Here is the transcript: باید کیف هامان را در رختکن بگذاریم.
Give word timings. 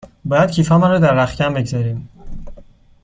باید 0.25 0.51
کیف 0.51 0.67
هامان 0.71 0.91
را 0.91 0.99
در 0.99 1.13
رختکن 1.13 1.53
بگذاریم. 1.53 2.09